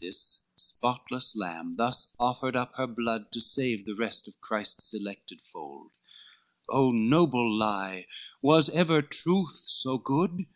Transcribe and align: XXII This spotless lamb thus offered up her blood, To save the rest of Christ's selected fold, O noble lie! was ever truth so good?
XXII 0.00 0.08
This 0.08 0.46
spotless 0.56 1.36
lamb 1.36 1.76
thus 1.76 2.16
offered 2.18 2.56
up 2.56 2.74
her 2.74 2.88
blood, 2.88 3.30
To 3.30 3.40
save 3.40 3.84
the 3.86 3.94
rest 3.94 4.26
of 4.26 4.40
Christ's 4.40 4.82
selected 4.82 5.40
fold, 5.42 5.92
O 6.68 6.90
noble 6.90 7.56
lie! 7.56 8.08
was 8.42 8.68
ever 8.70 9.00
truth 9.00 9.52
so 9.68 9.96
good? 9.98 10.46